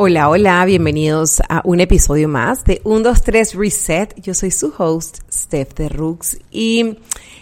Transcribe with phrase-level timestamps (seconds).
[0.00, 4.14] Hola, hola, bienvenidos a un episodio más de 1, 2, 3 Reset.
[4.22, 6.98] Yo soy su host, Steph de Rooks, y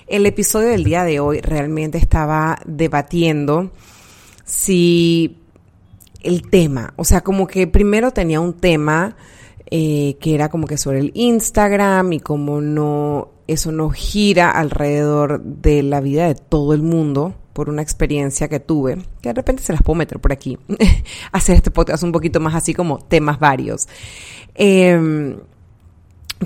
[0.07, 3.73] el episodio del día de hoy realmente estaba debatiendo
[4.47, 5.37] si
[6.23, 9.17] el tema, o sea, como que primero tenía un tema
[9.71, 15.43] eh, que era como que sobre el Instagram y como no, eso no gira alrededor
[15.43, 19.63] de la vida de todo el mundo por una experiencia que tuve, que de repente
[19.63, 20.59] se las puedo meter por aquí,
[21.33, 23.89] hacer este podcast un poquito más así como temas varios.
[24.55, 25.39] Em,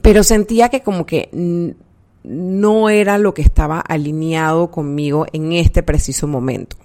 [0.02, 1.28] pero sentía que como que
[2.22, 6.76] no era lo que estaba alineado conmigo en este preciso momento.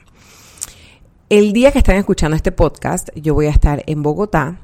[1.30, 4.60] El día que están escuchando este podcast, yo voy a estar en Bogotá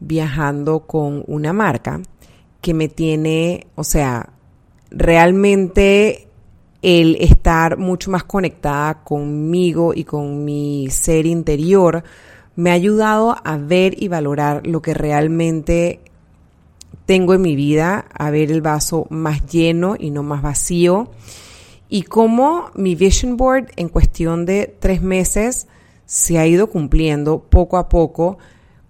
[0.00, 2.00] viajando con una marca
[2.62, 4.30] que me tiene, o sea,
[4.90, 6.31] realmente
[6.82, 12.02] el estar mucho más conectada conmigo y con mi ser interior
[12.56, 16.00] me ha ayudado a ver y valorar lo que realmente
[17.06, 21.10] tengo en mi vida, a ver el vaso más lleno y no más vacío.
[21.88, 25.68] Y cómo mi vision board en cuestión de tres meses
[26.04, 28.38] se ha ido cumpliendo poco a poco,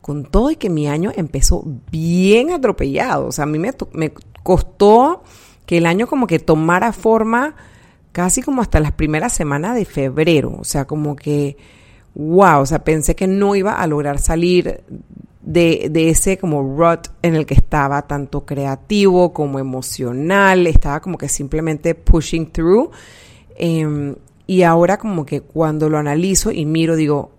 [0.01, 3.29] con todo y que mi año empezó bien atropellado.
[3.29, 5.23] O sea, a mí me, me costó
[5.67, 7.55] que el año como que tomara forma
[8.13, 10.57] casi como hasta las primeras semanas de febrero.
[10.59, 11.57] O sea, como que,
[12.15, 14.83] wow, o sea, pensé que no iba a lograr salir
[15.43, 21.29] de, ese como rut en el que estaba, tanto creativo como emocional, estaba como que
[21.29, 22.91] simplemente pushing through.
[23.57, 24.15] Em,
[24.47, 27.33] y ahora como que cuando lo analizo y miro, digo,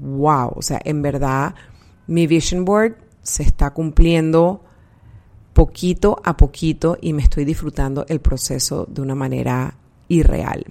[0.00, 1.54] wow, o sea, en verdad
[2.06, 4.64] mi vision board se está cumpliendo
[5.52, 9.74] poquito a poquito y me estoy disfrutando el proceso de una manera
[10.08, 10.64] irreal.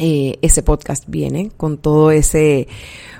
[0.00, 2.68] Eh, ese podcast viene con todo ese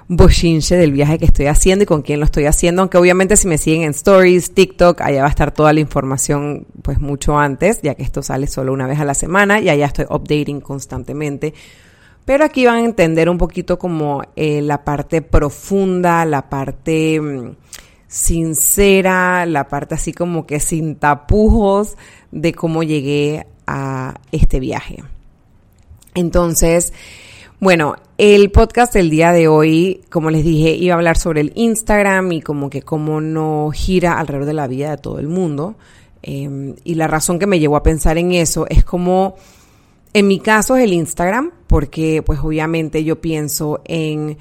[0.07, 3.49] bochinche del viaje que estoy haciendo y con quién lo estoy haciendo, aunque obviamente si
[3.49, 7.83] me siguen en stories, TikTok, allá va a estar toda la información pues mucho antes,
[7.83, 11.53] ya que esto sale solo una vez a la semana y allá estoy updating constantemente.
[12.25, 17.51] Pero aquí van a entender un poquito como eh, la parte profunda, la parte mm,
[18.09, 21.97] sincera, la parte así como que sin tapujos
[22.33, 25.05] de cómo llegué a este viaje.
[26.15, 26.93] Entonces,
[27.61, 31.53] bueno, el podcast del día de hoy, como les dije, iba a hablar sobre el
[31.55, 35.77] Instagram y como que cómo no gira alrededor de la vida de todo el mundo.
[36.23, 39.37] Em, y la razón que me llevó a pensar en eso es como,
[40.15, 44.39] en mi caso es el Instagram, porque pues obviamente yo pienso en,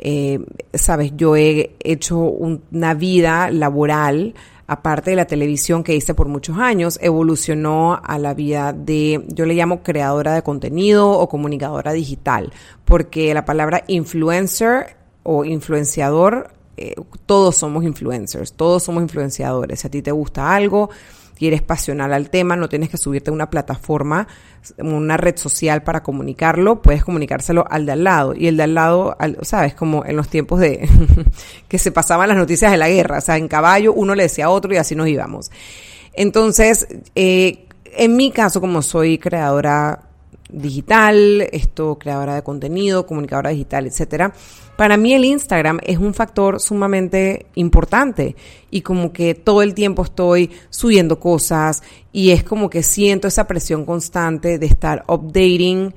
[0.00, 0.40] eh,
[0.74, 4.34] sabes, yo he hecho una vida laboral
[4.70, 9.44] aparte de la televisión que hice por muchos años, evolucionó a la vida de, yo
[9.44, 12.52] le llamo creadora de contenido o comunicadora digital,
[12.84, 16.94] porque la palabra influencer o influenciador, eh,
[17.26, 19.80] todos somos influencers, todos somos influenciadores.
[19.80, 20.90] Si a ti te gusta algo,
[21.40, 24.28] y eres pasional al tema, no tienes que subirte a una plataforma,
[24.76, 28.34] una red social para comunicarlo, puedes comunicárselo al de al lado.
[28.34, 29.74] Y el de al lado, ¿sabes?
[29.74, 30.86] Como en los tiempos de
[31.68, 34.44] que se pasaban las noticias de la guerra, o sea, en caballo uno le decía
[34.44, 35.50] a otro y así nos íbamos.
[36.12, 40.09] Entonces, eh, en mi caso, como soy creadora
[40.52, 44.32] digital, esto creadora de contenido, comunicadora digital, etcétera.
[44.76, 48.36] Para mí el Instagram es un factor sumamente importante
[48.70, 53.46] y como que todo el tiempo estoy subiendo cosas y es como que siento esa
[53.46, 55.94] presión constante de estar updating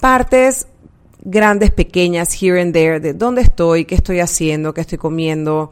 [0.00, 0.66] partes
[1.20, 5.70] grandes, pequeñas, here and there, de dónde estoy, qué estoy haciendo, qué estoy comiendo.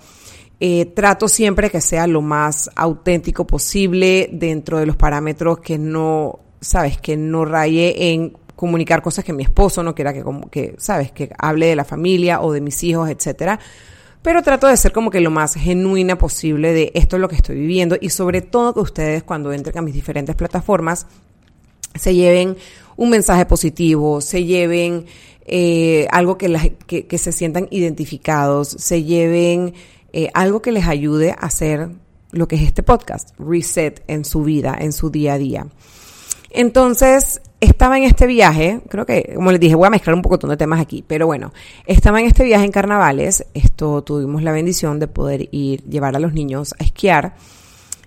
[0.59, 6.41] Eh, trato siempre que sea lo más auténtico posible dentro de los parámetros que no
[6.67, 10.75] sabes, que no raye en comunicar cosas que mi esposo no quiera que, como, que,
[10.79, 13.61] sabes, que hable de la familia o de mis hijos, etcétera.
[14.23, 17.37] Pero trato de ser como que lo más genuina posible de esto es lo que
[17.37, 21.07] estoy viviendo y sobre todo que ustedes cuando entren a mis diferentes plataformas
[21.95, 22.57] se lleven
[22.97, 25.07] un mensaje positivo, se lleven
[25.45, 29.75] eh, algo que, que, se sientan identificados, se lleven
[30.13, 31.89] eh, algo que les ayude a hacer
[32.33, 35.67] lo que es este podcast, reset en su vida, en su día a día.
[36.51, 40.37] Entonces, estaba en este viaje, creo que, como les dije, voy a mezclar un poco
[40.37, 41.53] de temas aquí, pero bueno,
[41.87, 46.19] estaba en este viaje en carnavales, esto tuvimos la bendición de poder ir, llevar a
[46.19, 47.35] los niños a esquiar,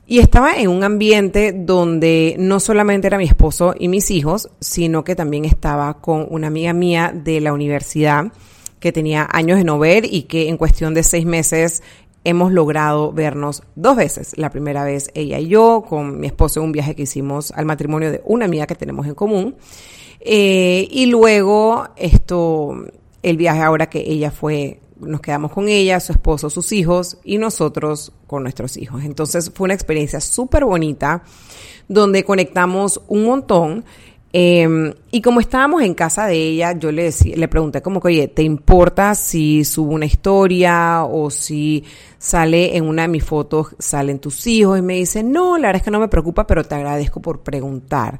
[0.06, 5.04] y estaba en un ambiente donde no solamente era mi esposo y mis hijos, sino
[5.04, 8.32] que también estaba con una amiga mía de la universidad
[8.80, 11.84] que tenía años de no ver y que en cuestión de seis meses
[12.30, 14.38] hemos logrado vernos dos veces.
[14.38, 17.66] La primera vez ella y yo, con mi esposo en un viaje que hicimos al
[17.66, 19.56] matrimonio de una amiga que tenemos en común.
[20.22, 22.86] Eh, y luego esto,
[23.24, 27.38] el viaje ahora que ella fue nos quedamos con ella, su esposo, sus hijos y
[27.38, 29.04] nosotros con nuestros hijos.
[29.04, 31.24] Entonces fue una experiencia súper bonita
[31.88, 33.86] donde conectamos un montón.
[34.31, 38.10] Em, y como estábamos en casa de ella, yo le, decía, le pregunté como que,
[38.10, 41.84] oye, ¿te importa si subo una historia o si
[42.20, 44.78] sale en una de mis fotos, salen tus hijos?
[44.78, 47.42] Y me dice, no, la verdad es que no me preocupa, pero te agradezco por
[47.42, 48.20] preguntar.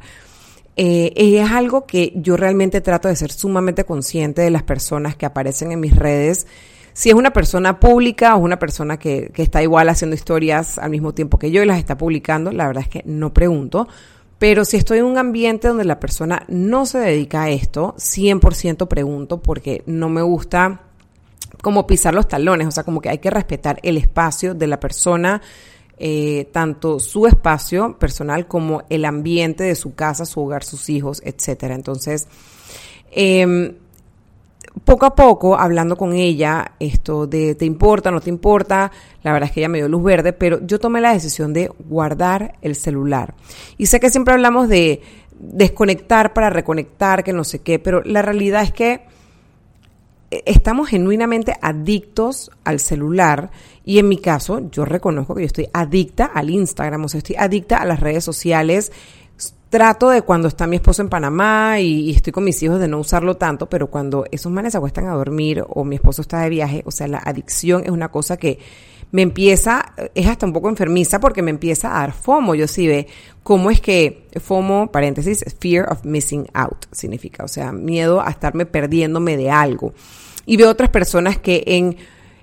[0.76, 5.28] Eh, es algo que yo realmente trato de ser sumamente consciente de las personas que
[5.28, 6.48] aparecen en mis redes.
[6.94, 10.90] Si es una persona pública o una persona que, que está igual haciendo historias al
[10.90, 13.88] mismo tiempo que yo y las está publicando, la verdad es que no pregunto
[14.40, 18.88] pero si estoy en un ambiente donde la persona no se dedica a esto, 100%
[18.88, 20.82] pregunto porque no me gusta
[21.62, 24.80] como pisar los talones, o sea, como que hay que respetar el espacio de la
[24.80, 25.42] persona,
[25.98, 31.22] eh, tanto su espacio personal como el ambiente de su casa, su hogar, sus hijos,
[31.26, 31.76] etcétera.
[31.76, 32.28] Entonces,
[33.12, 33.76] eh,
[34.84, 38.92] poco a poco, hablando con ella, esto de te importa, no te importa,
[39.24, 41.72] la verdad es que ella me dio luz verde, pero yo tomé la decisión de
[41.88, 43.34] guardar el celular.
[43.78, 45.02] Y sé que siempre hablamos de
[45.40, 49.02] desconectar para reconectar, que no sé qué, pero la realidad es que
[50.32, 53.50] eh, estamos genuinamente adictos al celular
[53.84, 57.36] y en mi caso yo reconozco que yo estoy adicta al Instagram, o sea, estoy
[57.38, 58.92] adicta a las redes sociales
[59.70, 63.00] trato de cuando está mi esposo en Panamá y, estoy con mis hijos de no
[63.00, 66.50] usarlo tanto, pero cuando esos manes se acuestan a dormir o mi esposo está de
[66.50, 68.60] viaje, o sea, la adicción es una cosa que
[69.12, 72.54] me empieza, es hasta un poco enfermiza porque me empieza a dar FOMO.
[72.54, 73.08] Yo sí ve
[73.42, 78.68] cómo es que FOMO, paréntesis, fear of missing out significa, o sea, miedo a estarme
[78.68, 79.94] perdiéndome de algo.
[80.46, 81.98] Y veo otras personas que en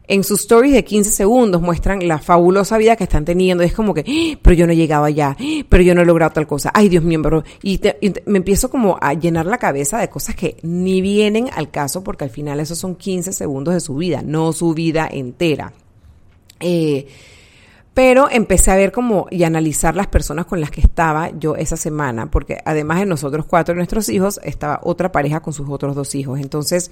[0.08, 3.62] en sus stories de 15 segundos muestran la fabulosa vida que están teniendo.
[3.62, 4.38] es como que, ¡Ah!
[4.42, 5.64] pero yo no he llegado allá, ¡Ah!
[5.68, 6.70] pero yo no he logrado tal cosa.
[6.74, 7.44] Ay, Dios mío, pero...
[7.62, 7.80] Y,
[8.26, 12.24] me empiezo como a llenar la cabeza de cosas que ni vienen al caso porque
[12.24, 15.72] al final esos son 15 segundos de su vida, no su vida entera.
[16.60, 17.06] Eh,
[17.96, 21.78] pero empecé a ver como y analizar las personas con las que estaba yo esa
[21.78, 25.96] semana, porque además de nosotros cuatro de nuestros hijos, estaba otra pareja con sus otros
[25.96, 26.38] dos hijos.
[26.38, 26.90] Entonces,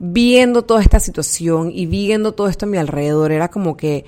[0.00, 4.04] viendo toda esta situación y viendo todo esto a mi alrededor, era como que,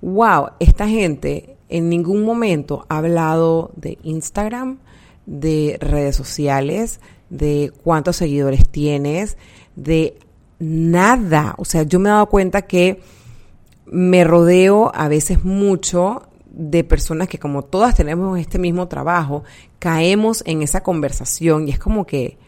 [0.00, 4.78] wow, esta gente en ningún momento ha hablado de Instagram,
[5.26, 6.98] de redes sociales,
[7.28, 9.36] de cuántos seguidores tienes,
[9.76, 10.16] de
[10.58, 11.54] nada.
[11.58, 13.02] O sea, yo me he dado cuenta que
[13.86, 19.44] me rodeo a veces mucho de personas que como todas tenemos este mismo trabajo,
[19.78, 22.38] caemos en esa conversación y es como que,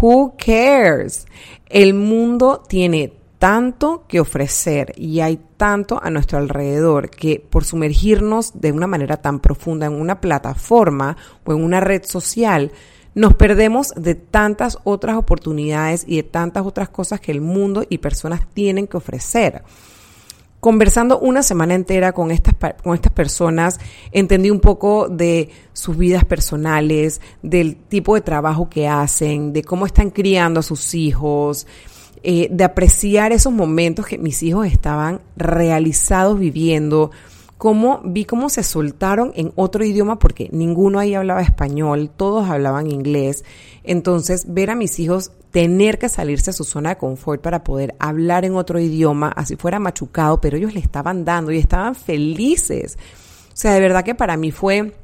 [0.00, 1.26] who cares?
[1.68, 8.60] El mundo tiene tanto que ofrecer y hay tanto a nuestro alrededor que por sumergirnos
[8.60, 12.72] de una manera tan profunda en una plataforma o en una red social,
[13.14, 17.98] nos perdemos de tantas otras oportunidades y de tantas otras cosas que el mundo y
[17.98, 19.62] personas tienen que ofrecer
[20.60, 23.78] conversando una semana entera con estas, con estas personas,
[24.12, 29.86] entendí un poco de sus vidas personales, del tipo de trabajo que hacen, de cómo
[29.86, 31.66] están criando a sus hijos,
[32.22, 37.12] eh, de apreciar esos momentos que mis hijos estaban realizados viviendo,
[37.58, 42.90] cómo vi cómo se soltaron en otro idioma porque ninguno ahí hablaba español, todos hablaban
[42.90, 43.44] inglés.
[43.84, 47.94] Entonces, ver a mis hijos tener que salirse a su zona de confort para poder
[47.98, 52.98] hablar en otro idioma, así fuera machucado, pero ellos le estaban dando y estaban felices.
[53.52, 54.94] O sea, de verdad que para mí fue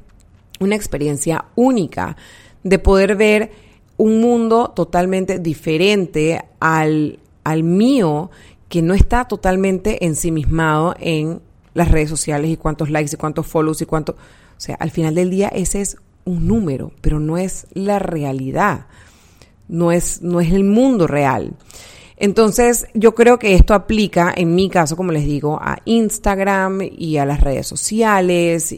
[0.59, 2.15] una experiencia única
[2.63, 3.51] de poder ver
[3.97, 8.29] un mundo totalmente diferente al, al mío,
[8.69, 11.41] que no está totalmente ensimismado en
[11.73, 14.13] las redes sociales y cuántos likes y cuántos follows y cuánto...
[14.13, 18.87] O sea, al final del día ese es un número, pero no es la realidad
[19.67, 21.53] no es, no es el mundo real.
[22.17, 27.17] Entonces, yo creo que esto aplica, en mi caso, como les digo, a Instagram y
[27.17, 28.73] a las redes sociales,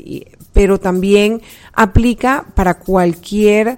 [0.53, 1.41] pero también
[1.73, 3.77] aplica para cualquier...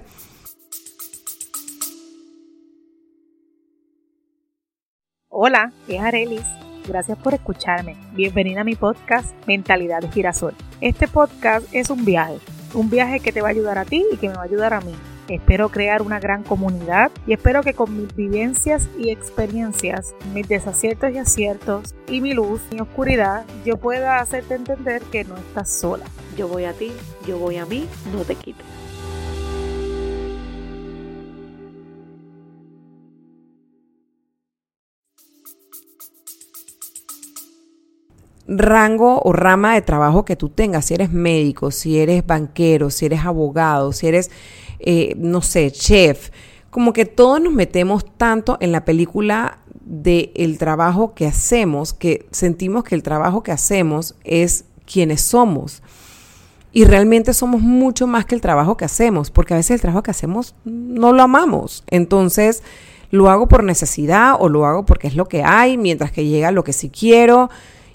[5.28, 6.42] Hola, es Arelis.
[6.86, 7.96] Gracias por escucharme.
[8.14, 10.54] Bienvenida a mi podcast Mentalidad de Girasol.
[10.80, 12.38] Este podcast es un viaje,
[12.74, 14.74] un viaje que te va a ayudar a ti y que me va a ayudar
[14.74, 14.94] a mí
[15.30, 21.12] Espero crear una gran comunidad y espero que con mis vivencias y experiencias, mis desaciertos
[21.12, 26.04] y aciertos y mi luz, mi oscuridad, yo pueda hacerte entender que no estás sola.
[26.36, 26.90] Yo voy a ti,
[27.28, 28.66] yo voy a mí, no te quites.
[38.52, 43.06] rango o rama de trabajo que tú tengas, si eres médico, si eres banquero, si
[43.06, 44.28] eres abogado, si eres
[44.80, 46.30] eh, no sé, chef.
[46.70, 52.84] Como que todos nos metemos tanto en la película del trabajo que hacemos, que sentimos
[52.84, 55.82] que el trabajo que hacemos es quienes somos.
[56.72, 60.04] Y realmente somos mucho más que el trabajo que hacemos, porque a veces el trabajo
[60.04, 61.82] que hacemos no lo amamos.
[61.88, 62.62] Entonces,
[63.10, 66.52] lo hago por necesidad o lo hago porque es lo que hay, mientras que llega
[66.52, 67.50] lo que sí quiero.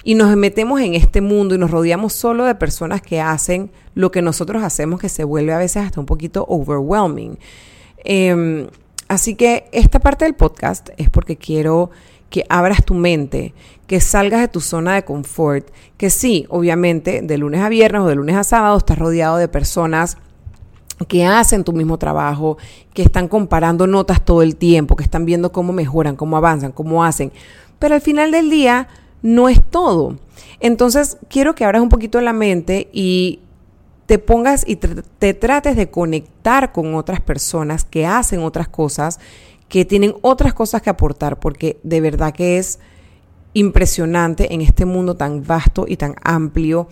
[0.08, 4.12] Y nos metemos en este mundo y nos rodeamos solo de personas que hacen lo
[4.12, 7.40] que nosotros hacemos, que se vuelve a veces hasta un poquito overwhelming.
[8.04, 8.68] Em,
[9.08, 11.90] así que esta parte del podcast es porque quiero
[12.30, 13.56] que abras tu mente,
[13.88, 18.08] que salgas de tu zona de confort, que sí, obviamente, de lunes a viernes o
[18.08, 20.18] de lunes a sábado estás rodeado de personas
[21.08, 22.60] que hacen tu mismo trabajo,
[22.94, 27.04] que están comparando notas todo el tiempo, que están viendo cómo mejoran, cómo avanzan, cómo
[27.04, 27.32] hacen.
[27.80, 28.88] Pero al final del día
[29.26, 30.20] no es todo.
[30.60, 33.40] Entonces, quiero que abras un poquito la mente y
[34.06, 39.20] te pongas y te, trates de conectar con otras personas que hacen otras cosas,
[39.68, 42.78] que tienen otras cosas que aportar, porque de verdad que es
[43.54, 46.88] impresionante en este mundo tan vasto y tan amplio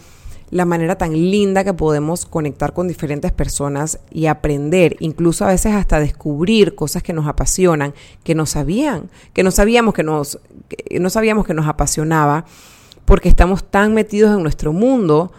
[0.53, 5.73] la manera tan linda que podemos conectar con diferentes personas y aprender, incluso a veces
[5.73, 10.39] hasta descubrir cosas que nos apasionan, que no sabían, que no sabíamos que nos,
[10.99, 12.45] no sabíamos que nos apasionaba,
[13.05, 15.31] porque estamos tan metidos en nuestro mundo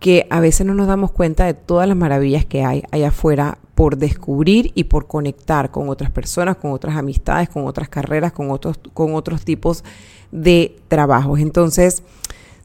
[0.00, 3.58] que a veces no nos damos cuenta de todas las maravillas que hay allá afuera
[3.74, 8.50] por descubrir y por conectar con otras personas, con otras amistades, con otras carreras, con
[8.50, 9.84] otros, con otros tipos
[10.32, 11.40] de trabajos.
[11.40, 12.02] Entonces,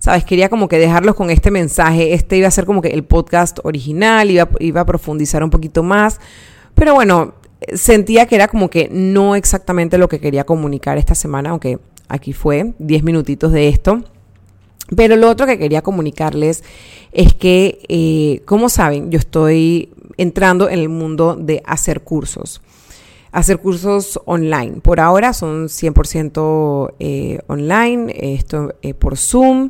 [0.01, 2.13] sabes, quería como que dejarlos con este mensaje.
[2.13, 5.83] Este iba a ser como que el podcast original, iba, iba a profundizar un poquito
[5.83, 6.19] más,
[6.73, 7.35] pero bueno,
[7.75, 11.77] sentía que era como que no exactamente lo que quería comunicar esta semana, aunque
[12.09, 14.03] aquí fue 10 minutitos de esto.
[14.95, 16.63] Pero lo otro que quería comunicarles
[17.13, 22.61] es que, eh, como saben, yo estoy entrando en el mundo de hacer cursos
[23.31, 24.81] hacer cursos online.
[24.81, 29.69] Por ahora son 100% eh, online, esto eh, por Zoom.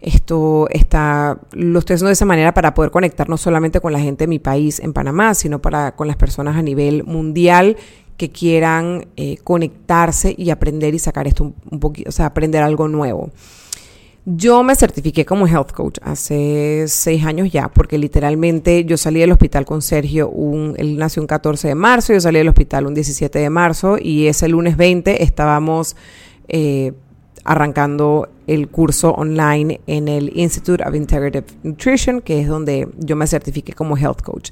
[0.00, 4.00] Esto está, lo estoy haciendo de esa manera para poder conectar no solamente con la
[4.00, 7.76] gente de mi país en Panamá, sino para con las personas a nivel mundial
[8.16, 12.62] que quieran eh, conectarse y aprender y sacar esto un, un poquito, o sea, aprender
[12.62, 13.30] algo nuevo.
[14.26, 19.32] Yo me certifiqué como health coach hace seis años ya, porque literalmente yo salí del
[19.32, 20.30] hospital con Sergio,
[20.76, 24.26] él nació un 14 de marzo, yo salí del hospital un 17 de marzo y
[24.26, 25.96] ese lunes 20 estábamos
[26.48, 26.92] eh,
[27.44, 33.26] arrancando el curso online en el Institute of Integrative Nutrition, que es donde yo me
[33.26, 34.50] certifiqué como health coach.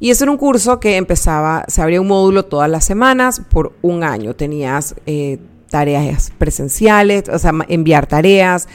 [0.00, 3.74] Y ese era un curso que empezaba, se abría un módulo todas las semanas por
[3.80, 4.34] un año.
[4.34, 5.38] Tenías eh,
[5.70, 8.68] tareas presenciales, o sea, enviar tareas,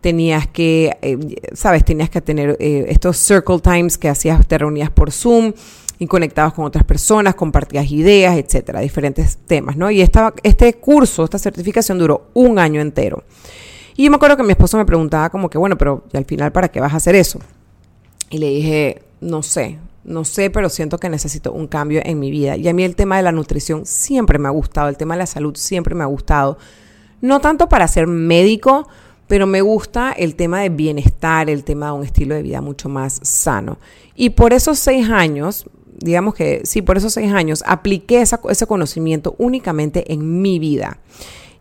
[0.00, 1.18] tenías que, eh,
[1.52, 5.52] sabes, tenías que tener eh, estos circle times que hacías, te reunías por Zoom
[5.98, 9.90] y conectabas con otras personas, compartías ideas, etcétera, diferentes temas, ¿no?
[9.90, 13.24] Y esta, este curso, esta certificación duró un año entero.
[13.96, 16.52] Y yo me acuerdo que mi esposo me preguntaba como que, bueno, pero al final,
[16.52, 17.40] ¿para qué vas a hacer eso?
[18.28, 22.30] Y le dije, no sé, no sé, pero siento que necesito un cambio en mi
[22.30, 22.56] vida.
[22.56, 25.20] Y a mí el tema de la nutrición siempre me ha gustado, el tema de
[25.20, 26.58] la salud siempre me ha gustado.
[27.22, 28.86] No tanto para ser médico,
[29.28, 32.88] pero me gusta el tema de bienestar, el tema de un estilo de vida mucho
[32.88, 33.78] más sano.
[34.14, 35.66] Y por esos seis años,
[35.98, 40.98] digamos que sí, por esos seis años, apliqué ese conocimiento únicamente en mi vida.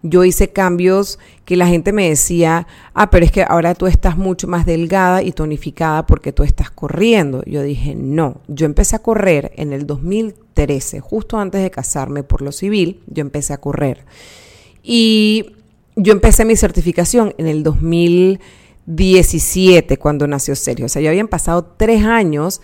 [0.08, 4.18] Yo hice cambios que la gente me decía, ah, pero es que ahora tú estás
[4.18, 7.44] mucho más delgada y tonificada porque tú estás corriendo.
[7.48, 12.44] Yo dije, no, yo empecé a correr en el 2013, justo antes de casarme por
[12.44, 14.06] lo civil, yo empecé a correr.
[14.84, 15.56] Y
[15.96, 20.86] yo empecé mi certificación en el 2017 cuando nació Sergio.
[20.86, 22.62] O sea, ya habían pasado tres años,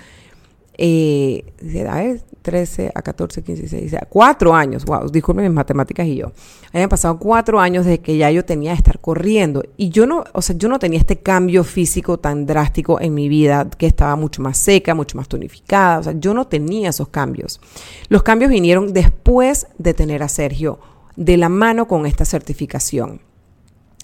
[0.78, 1.44] eh,
[1.88, 2.04] a
[2.42, 6.32] 13 a 14, 15, 16, cuatro años, wow, disculpen mis matemáticas y yo.
[6.74, 9.64] Habían pasado cuatro años desde que ya yo tenía que estar corriendo.
[9.78, 13.30] Y yo no, o sea, yo no tenía este cambio físico tan drástico en mi
[13.30, 16.00] vida, que estaba mucho más seca, mucho más tonificada.
[16.00, 17.62] O sea, yo no tenía esos cambios.
[18.10, 20.80] Los cambios vinieron después de tener a Sergio
[21.26, 23.22] de la mano con esta certificación.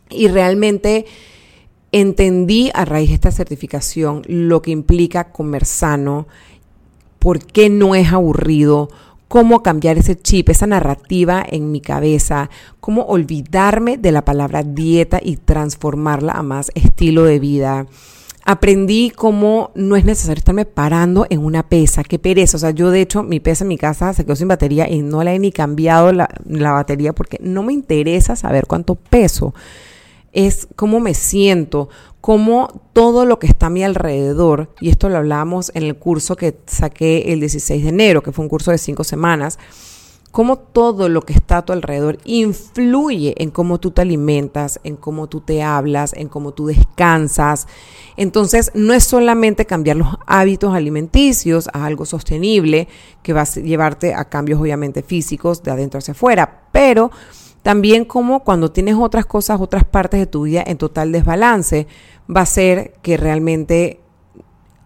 [0.09, 1.05] Y realmente
[1.91, 6.27] entendí a raíz de esta certificación lo que implica comer sano,
[7.19, 8.89] por qué no es aburrido,
[9.27, 15.19] cómo cambiar ese chip, esa narrativa en mi cabeza, cómo olvidarme de la palabra dieta
[15.21, 17.87] y transformarla a más estilo de vida
[18.47, 22.55] aprendí cómo no es necesario estarme parando en una pesa, qué pereza.
[22.55, 25.01] O sea, yo de hecho mi pesa en mi casa se quedó sin batería y
[25.01, 26.29] no la he ni cambiado la,
[26.71, 29.53] batería porque no me interesa saber cuánto peso.
[30.31, 31.89] Es cómo me siento,
[32.21, 36.37] cómo todo lo que está a mi alrededor, y esto lo hablamos en el curso
[36.37, 39.59] que saqué el 16 de enero, que fue un curso de cinco semanas,
[40.37, 44.95] cómo todo lo que está a tu alrededor influye en cómo tú te alimentas, en
[44.95, 47.67] cómo tú te hablas, en cómo tú descansas.
[48.17, 52.87] Entonces, no es solamente cambiar los hábitos alimenticios a algo sostenible
[53.23, 57.09] que va a llevarte a cambios obviamente físicos de adentro hacia afuera, pero
[57.63, 61.87] también como cuando tienes otras cosas, otras partes de tu vida en total desbalance,
[62.29, 64.01] va a ser que realmente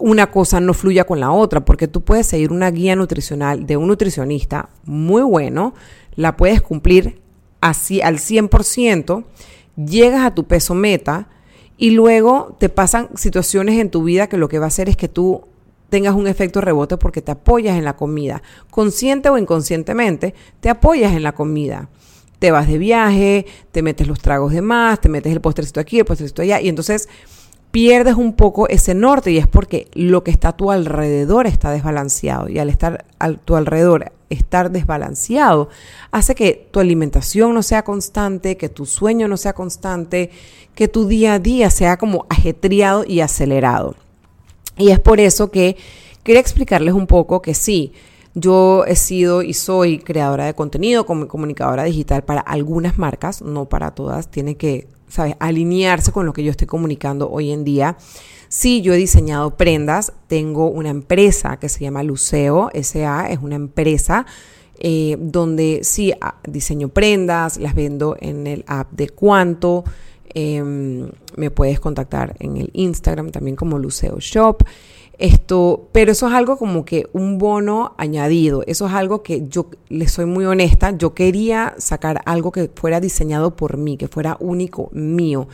[0.01, 3.77] una cosa no fluya con la otra, porque tú puedes seguir una guía nutricional de
[3.77, 5.73] un nutricionista muy bueno,
[6.15, 7.21] la puedes cumplir
[7.61, 9.23] así al 100%,
[9.75, 11.29] llegas a tu peso meta
[11.77, 14.97] y luego te pasan situaciones en tu vida que lo que va a hacer es
[14.97, 15.45] que tú
[15.89, 18.41] tengas un efecto rebote porque te apoyas en la comida.
[18.69, 21.89] Consciente o inconscientemente, te apoyas en la comida.
[22.39, 25.99] Te vas de viaje, te metes los tragos de más, te metes el postrecito aquí,
[25.99, 27.07] el postrecito allá, y entonces
[27.71, 31.71] pierdes un poco ese norte y es porque lo que está a tu alrededor está
[31.71, 35.69] desbalanceado y al estar a tu alrededor estar desbalanceado
[36.11, 40.31] hace que tu alimentación no sea constante, que tu sueño no sea constante,
[40.75, 43.95] que tu día a día sea como ajetreado y acelerado.
[44.77, 45.77] Y es por eso que
[46.23, 47.93] quería explicarles un poco que sí,
[48.33, 53.67] yo he sido y soy creadora de contenido como comunicadora digital para algunas marcas, no
[53.67, 55.35] para todas, tiene que ¿sabes?
[55.39, 57.97] Alinearse con lo que yo estoy comunicando hoy en día.
[58.47, 63.55] Sí, yo he diseñado prendas, tengo una empresa que se llama Luceo SA, es una
[63.55, 64.25] empresa
[64.79, 69.83] eh, donde sí ah, diseño prendas, las vendo en el app de Cuanto,
[70.33, 74.63] em, me puedes contactar en el Instagram también como Luceo Shop.
[75.21, 78.63] Esto, pero eso es algo como que un bono añadido.
[78.65, 80.97] Eso es algo que yo le soy muy honesta.
[80.97, 85.47] Yo quería sacar algo que fuera diseñado por mí, que fuera único mío.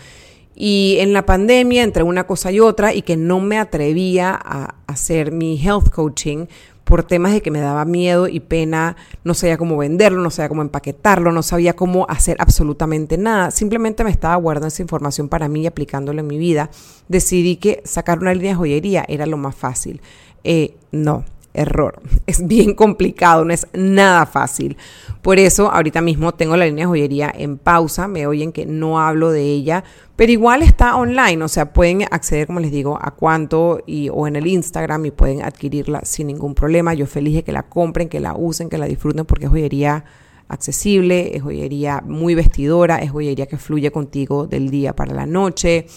[0.56, 4.76] Y en la pandemia, entre una cosa y otra, y que no me atrevía a
[4.88, 6.46] hacer mi health coaching,
[6.88, 10.48] por temas de que me daba miedo y pena, no sabía cómo venderlo, no sabía
[10.48, 13.52] cómo empaquetarlo, no sabía cómo hacer absolutamente nada.
[13.52, 16.70] Simplemente me estaba guardando esa información para mí y aplicándola en mi vida.
[17.10, 20.02] Decidí que sacar una línea de joyería era lo más fácil.
[20.46, 21.26] Eh, no,
[21.58, 22.02] error.
[22.28, 24.78] Es bien complicado, no es nada fácil.
[25.22, 29.00] Por eso ahorita mismo tengo la línea de joyería en pausa, me oyen que no
[29.00, 29.84] hablo de ella,
[30.16, 34.28] pero igual está online, o sea, pueden acceder, como les digo, a cuánto y, o
[34.28, 36.94] en el Instagram y pueden adquirirla sin ningún problema.
[36.94, 40.06] Yo feliz que la compren, que la usen, que la disfruten porque es joyería
[40.48, 45.88] accesible, es joyería muy vestidora, es joyería que fluye contigo del día para la noche.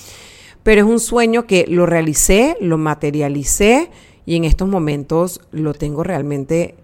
[0.62, 3.90] Pero es un sueño que lo realicé, lo materialicé
[4.26, 6.74] y en estos momentos lo tengo realmente,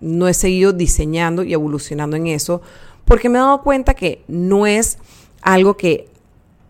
[0.00, 2.60] no he seguido diseñando y evolucionando en eso,
[3.04, 4.98] porque me he dado cuenta que no es
[5.42, 6.08] algo que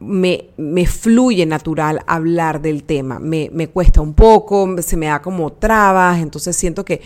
[0.00, 3.18] me, me, fluye natural hablar del tema.
[3.18, 7.00] Me, me, cuesta un poco, se me da como trabas, entonces siento que,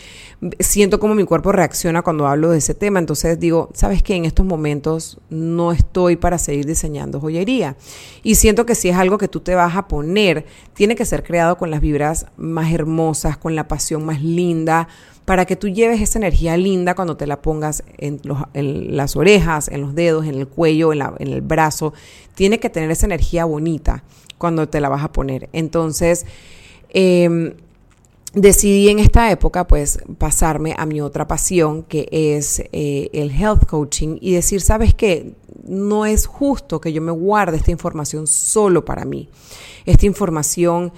[0.61, 2.99] siento como mi cuerpo reacciona cuando hablo de ese tema.
[2.99, 4.15] Entonces digo, ¿sabes qué?
[4.15, 7.77] En estos momentos no estoy para seguir diseñando joyería.
[8.23, 11.23] Y siento que si es algo que tú te vas a poner, tiene que ser
[11.23, 14.89] creado con las vibras más hermosas, con la pasión más linda,
[15.25, 18.21] para que tú lleves esa energía linda cuando te la pongas en,
[18.55, 21.93] las orejas, en los dedos, en el cuello, en, el brazo.
[22.35, 24.03] Tiene que tener esa energía bonita
[24.39, 25.49] cuando te la vas a poner.
[25.53, 26.27] Entonces,
[26.89, 27.55] em,
[28.35, 33.67] decidí en esta época pues pasarme a mi otra pasión que es eh, el health
[33.67, 35.35] coaching y decir, ¿sabes qué?
[35.65, 39.29] No es justo que yo me guarde esta información solo para mí.
[39.87, 40.93] Esta información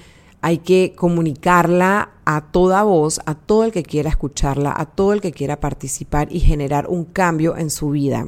[0.44, 5.22] hay que comunicarla a toda voz, a todo el que quiera escucharla, a todo el
[5.22, 8.26] que quiera participar y generar un cambio en su vida.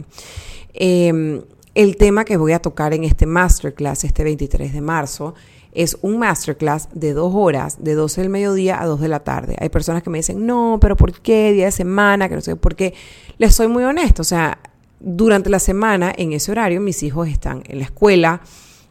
[0.72, 1.42] Em,
[1.74, 5.34] el tema que voy a tocar en este masterclass, este 23 de marzo,
[5.72, 9.54] es un masterclass de dos horas, de 12 del mediodía a 2 de la tarde.
[9.60, 11.52] Hay personas que me dicen, no, pero ¿por qué?
[11.52, 12.74] Día de semana, que no sé por.
[13.36, 14.58] Les soy muy honesto, o sea,
[15.00, 18.40] durante la semana, en ese horario, mis hijos están en la escuela,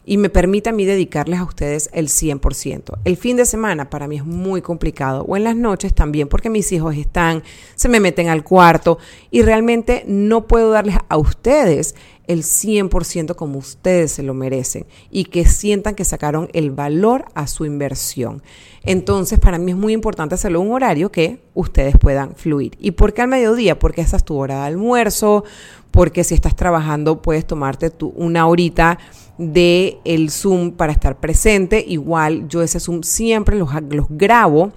[0.06, 3.00] y me permite a mí dedicarles a ustedes el 100%.
[3.04, 6.50] El fin de semana para mí es muy complicado o en las noches también porque
[6.50, 7.44] mis hijos están,
[7.76, 9.00] se me meten al cuarto
[9.32, 11.96] y realmente no puedo darles a ustedes
[12.28, 17.48] el 100% como ustedes se lo merecen y que sientan que sacaron el valor a
[17.48, 18.42] su inversión.
[18.84, 22.76] Entonces, para mí es muy importante hacerlo un horario que ustedes puedan fluir.
[22.80, 23.78] ¿Y por qué al mediodía?
[23.78, 25.44] Porque esa es tu hora de almuerzo,
[25.92, 29.00] porque si estás trabajando puedes tomarte tu, una horita
[29.38, 31.84] de el Zoom para estar presente.
[31.88, 34.72] Igual yo ese Zoom siempre los, los grabo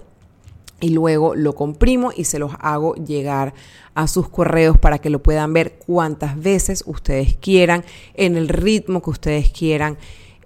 [0.80, 3.54] y luego lo comprimo y se los hago llegar
[3.94, 9.02] a sus correos para que lo puedan ver cuantas veces ustedes quieran, en el ritmo
[9.02, 9.98] que ustedes quieran.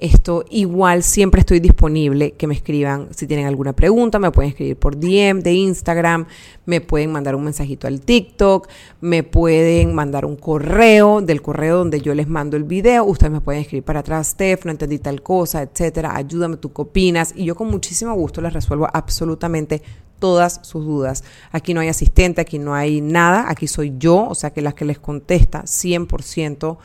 [0.03, 4.77] Esto igual siempre estoy disponible que me escriban si tienen alguna pregunta, me pueden escribir
[4.77, 6.27] por DM de Instagram,
[6.67, 8.67] me pueden mandar un mensajito al TikTok,
[9.01, 13.41] me pueden mandar un correo del correo donde yo les mando el video, ustedes me
[13.41, 17.45] pueden escribir para atrás, Steph, no entendí tal cosa, etcétera, ayúdame, tú qué opinas y
[17.45, 19.83] yo con muchísimo gusto les resuelvo absolutamente
[20.19, 21.23] todas sus dudas.
[21.53, 24.75] Aquí no hay asistente, aquí no hay nada, aquí soy yo, o sea que las
[24.75, 26.79] que les contesta 100%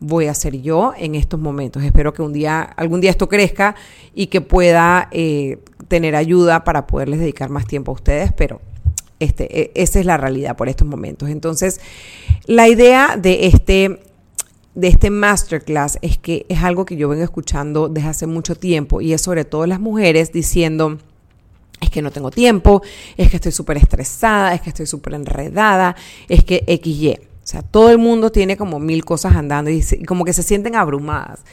[0.00, 1.82] voy a ser yo en estos momentos.
[1.82, 3.74] Espero que un día, algún día esto crezca
[4.14, 8.60] y que pueda eh, tener ayuda para poderles dedicar más tiempo a ustedes, pero
[9.20, 11.28] este, e, esa es la realidad por estos momentos.
[11.30, 11.80] Entonces,
[12.46, 14.00] la idea de este
[14.74, 19.00] de este masterclass es que es algo que yo vengo escuchando desde hace mucho tiempo
[19.00, 20.98] y es sobre todo las mujeres diciendo,
[21.80, 22.82] es que no tengo tiempo,
[23.16, 25.94] es que estoy súper estresada, es que estoy súper enredada,
[26.28, 27.33] es que XY.
[27.44, 30.74] O sea, todo el mundo tiene como mil cosas andando y, como que se sienten
[30.74, 31.44] abrumadas.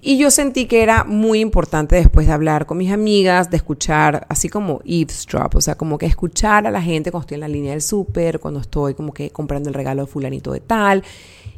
[0.00, 4.26] Y yo sentí que era muy importante después de hablar con mis amigas, de escuchar,
[4.28, 7.48] así como eavesdrop, o sea, como que escuchar a la gente cuando estoy en la
[7.48, 11.04] línea del súper, cuando estoy como que comprando el regalo de fulanito de tal.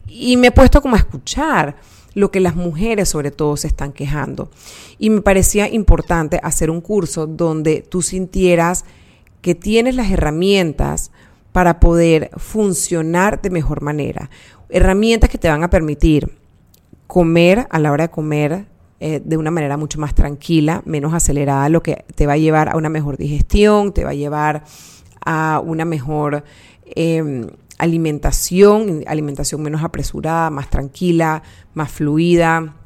[0.07, 1.77] Y me he puesto como a escuchar
[2.13, 4.51] lo que las mujeres sobre todo se están quejando.
[4.99, 8.85] Y me parecía importante hacer un curso donde tú sintieras
[9.41, 11.13] que tienes las herramientas
[11.53, 14.31] para poder funcionar de mejor manera.
[14.69, 16.39] Herramientas que te van a permitir
[17.07, 18.67] comer a la hora de comer
[19.01, 22.69] eh, de una manera mucho más tranquila, menos acelerada, lo que te va a llevar
[22.69, 24.65] a una mejor digestión, te va a llevar
[25.25, 26.45] a una mejor
[26.85, 32.77] em, alimentación, alimentación menos apresurada, más tranquila, más fluida,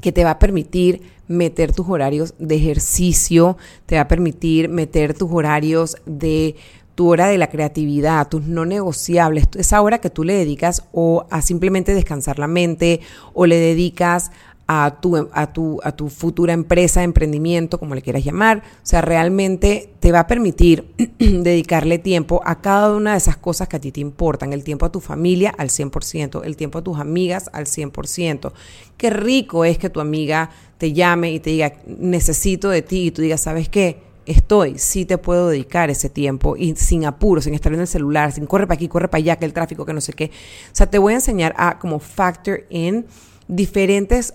[0.00, 5.14] que te va a permitir meter tus horarios de ejercicio, te va a permitir meter
[5.14, 6.56] tus horarios de
[6.94, 11.26] tu hora de la creatividad, tus no negociables, esa hora que tú le dedicas o
[11.30, 13.00] a simplemente descansar la mente
[13.32, 14.30] o le dedicas
[14.66, 18.58] a tu, a tu, a tu futura empresa, emprendimiento, como le quieras llamar.
[18.58, 20.86] O sea, realmente te va a permitir
[21.18, 24.52] dedicarle tiempo a cada una de esas cosas que a ti te importan.
[24.52, 28.52] El tiempo a tu familia al 100%, el tiempo a tus amigas al 100%.
[28.96, 33.10] Qué rico es que tu amiga te llame y te diga, necesito de ti y
[33.10, 34.03] tú digas, ¿sabes qué?
[34.26, 38.32] Estoy, sí te puedo dedicar ese tiempo y sin apuro, sin estar en el celular,
[38.32, 40.26] sin corre para aquí, corre para allá, que el tráfico, que no sé qué.
[40.26, 43.06] O sea, te voy a enseñar a como factor in
[43.48, 44.34] diferentes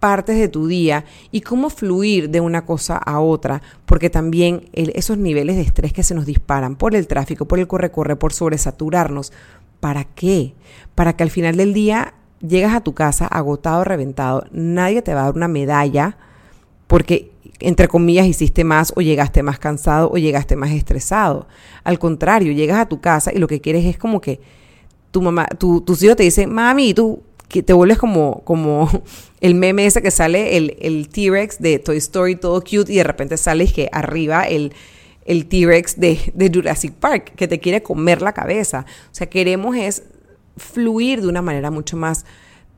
[0.00, 5.18] partes de tu día y cómo fluir de una cosa a otra, porque también esos
[5.18, 9.32] niveles de estrés que se nos disparan por el tráfico, por el corre-corre, por sobresaturarnos,
[9.78, 10.54] ¿para qué?
[10.94, 15.20] Para que al final del día llegas a tu casa agotado, reventado, nadie te va
[15.20, 16.16] a dar una medalla
[16.86, 17.29] porque
[17.60, 21.46] entre comillas, hiciste más o llegaste más cansado o llegaste más estresado.
[21.84, 24.40] Al contrario, llegas a tu casa y lo que quieres es como que
[25.10, 28.88] tu mamá, tu, tus hijos te dicen, mami, tú que te vuelves como, como
[29.40, 33.04] el meme ese que sale el, el T-Rex de Toy Story todo cute y de
[33.04, 34.72] repente sales que arriba el,
[35.24, 38.86] el T-Rex de, de Jurassic Park que te quiere comer la cabeza.
[39.10, 40.04] O sea, queremos es
[40.56, 42.24] fluir de una manera mucho más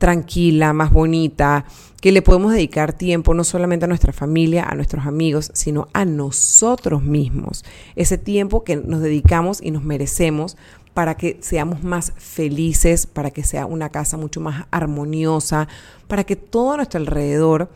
[0.03, 1.63] tranquila, más bonita,
[2.01, 6.03] que le podemos dedicar tiempo no solamente a nuestra familia, a nuestros amigos, sino a
[6.03, 7.63] nosotros mismos.
[7.95, 10.57] Ese tiempo que nos dedicamos y nos merecemos
[10.93, 15.69] para que seamos más felices, para que sea una casa mucho más armoniosa,
[16.09, 17.69] para que todo a nuestro alrededor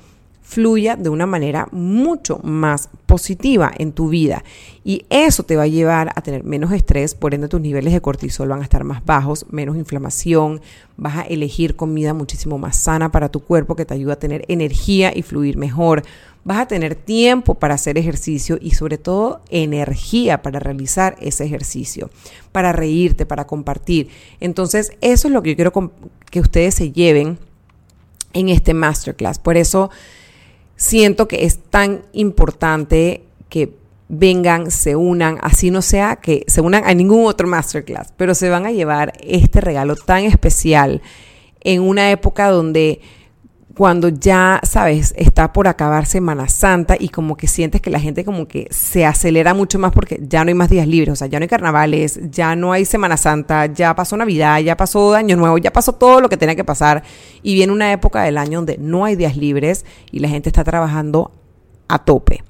[0.47, 4.45] fluya de una manera mucho más positiva en tu vida.
[4.85, 7.99] Y eso te va a llevar a tener menos estrés, por ende tus niveles de
[7.99, 10.61] cortisol van a estar más bajos, menos inflamación,
[10.95, 14.45] vas a elegir comida muchísimo más sana para tu cuerpo que te ayuda a tener
[14.47, 16.03] energía y fluir mejor.
[16.45, 22.09] Vas a tener tiempo para hacer ejercicio y sobre todo energía para realizar ese ejercicio,
[22.53, 24.07] para reírte, para compartir.
[24.39, 25.91] Entonces, eso es lo que yo quiero
[26.31, 27.37] que ustedes se lleven
[28.31, 29.39] en este masterclass.
[29.39, 29.89] Por eso
[30.77, 33.73] siento que es tan importante que
[34.07, 38.49] vengan, se unan, así no sea que se unan a ningún otro masterclass, pero se
[38.49, 41.01] van a llevar este regalo tan especial
[41.61, 43.01] en una época donde
[43.77, 48.25] cuando ya, sabes, está por acabar Semana Santa y como que sientes que la gente
[48.25, 51.27] como que se acelera mucho más porque ya no hay más días libres, o sea,
[51.27, 55.35] ya no hay carnavales, ya no hay Semana Santa, ya pasó Navidad, ya pasó Año
[55.35, 57.03] Nuevo, ya pasó todo lo que tenía que pasar
[57.43, 60.63] y viene una época del año donde no hay días libres y la gente está
[60.63, 61.29] trabajando
[61.87, 62.43] a tope.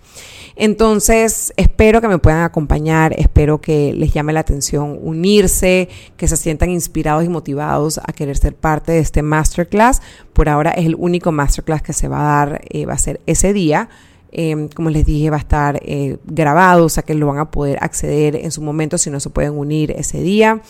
[0.60, 6.36] Entonces, espero que me puedan acompañar, espero que les llame la atención unirse, que se
[6.36, 10.02] sientan inspirados y motivados a querer ser parte de este masterclass.
[10.34, 13.22] Por ahora es el único masterclass que se va a dar, eh, va a ser
[13.28, 13.88] ese día.
[14.32, 17.52] Em, como les dije, va a estar eh, grabado, o sea que lo van a
[17.52, 20.62] poder acceder en su momento si no se pueden unir ese día.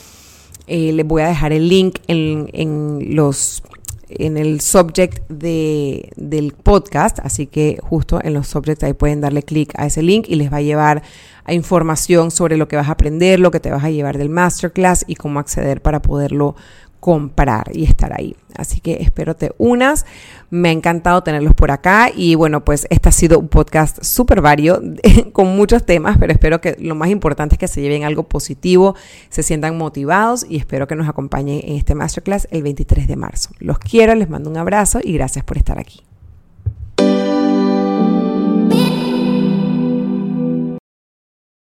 [0.67, 3.63] Eh, les voy a dejar el link en, en los
[4.09, 9.43] en el subject de, del podcast, así que justo en los subjects ahí pueden darle
[9.43, 11.03] clic a ese link y les va a llevar
[11.43, 14.29] a información sobre lo que vas a aprender, lo que te vas a llevar del
[14.29, 16.55] masterclass y cómo acceder para poderlo
[16.99, 18.35] comprar y estar ahí.
[18.55, 20.05] Así que espero te unas.
[20.49, 24.41] Me ha encantado tenerlos por acá y bueno, pues este ha sido un podcast súper
[24.41, 24.81] vario
[25.33, 28.95] con muchos temas, pero espero que lo más importante es que se lleven algo positivo,
[29.29, 33.49] se sientan motivados y espero que nos acompañen en este masterclass el 23 de marzo.
[33.59, 36.06] Los quiero, les mando un abrazo y gracias por estar aquí.